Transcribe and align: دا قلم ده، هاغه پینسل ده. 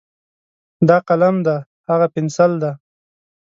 دا 0.87 0.97
قلم 1.07 1.35
ده، 1.45 1.55
هاغه 1.87 2.07
پینسل 2.13 2.51
ده. 2.63 2.71